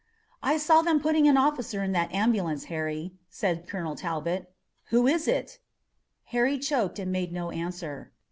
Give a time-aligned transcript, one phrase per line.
[0.41, 4.51] "I saw them putting an officer in that ambulance, Harry," said Colonel Talbot.
[4.85, 5.59] "Who was it?"
[6.33, 8.11] Harry choked and made no answer.